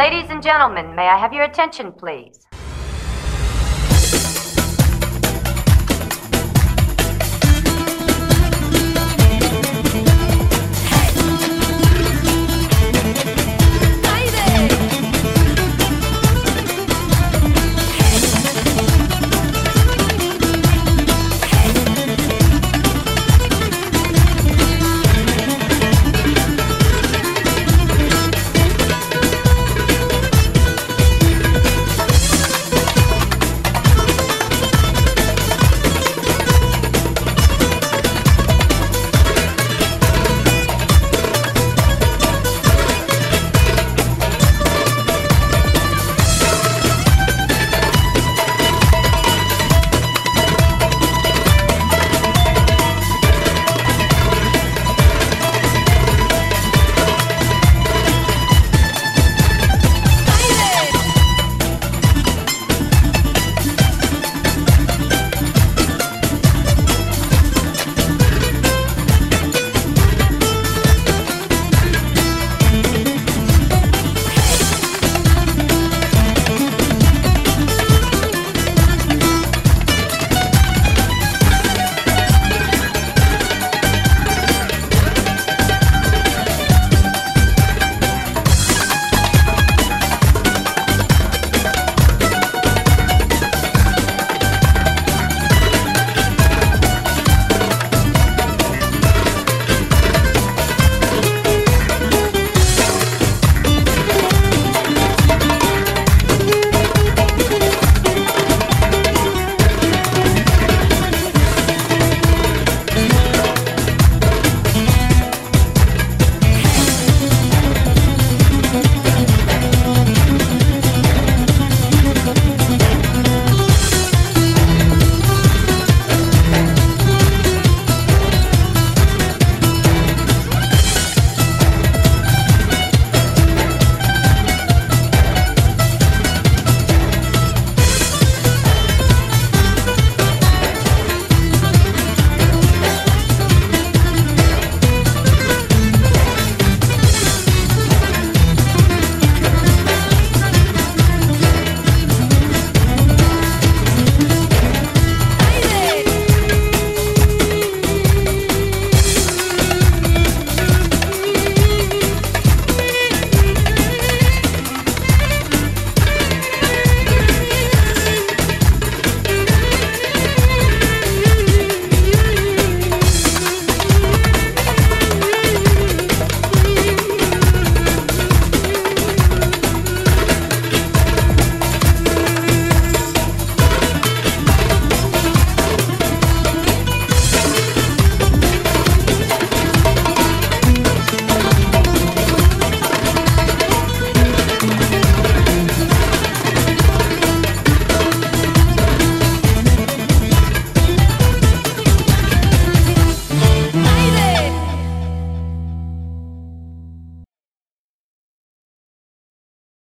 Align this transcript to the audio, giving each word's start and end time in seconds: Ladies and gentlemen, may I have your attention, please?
Ladies 0.00 0.30
and 0.30 0.42
gentlemen, 0.42 0.94
may 0.94 1.08
I 1.08 1.18
have 1.18 1.34
your 1.34 1.44
attention, 1.44 1.92
please? 1.92 2.46